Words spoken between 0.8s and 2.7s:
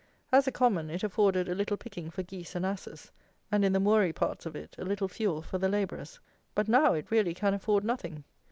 it afforded a little picking for geese and